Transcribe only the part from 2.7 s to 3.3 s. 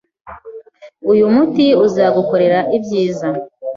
ibyiza!